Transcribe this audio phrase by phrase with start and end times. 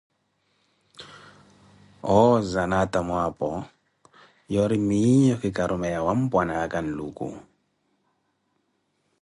[2.13, 3.49] Owooze anaatamu apo,
[4.53, 7.27] yoori miiyo ki karumeya wha Mpwanaaka Nluku.